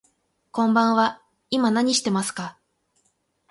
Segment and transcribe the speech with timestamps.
[0.49, 1.21] こんばんは、
[1.51, 2.57] 今何してますか。